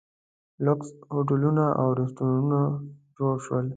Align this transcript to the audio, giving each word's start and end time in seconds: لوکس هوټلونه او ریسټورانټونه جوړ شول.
لوکس 0.65 0.89
هوټلونه 1.13 1.63
او 1.81 1.87
ریسټورانټونه 1.99 2.59
جوړ 3.17 3.35
شول. 3.45 3.65